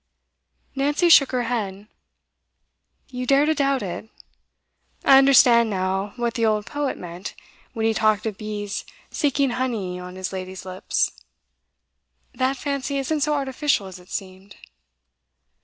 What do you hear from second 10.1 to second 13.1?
his lady's lips. That fancy